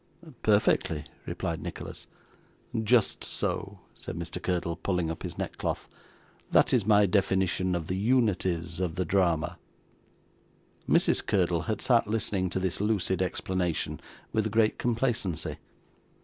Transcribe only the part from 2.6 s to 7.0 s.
'Just so,' said Mr. Curdle, pulling up his neckcloth. 'That is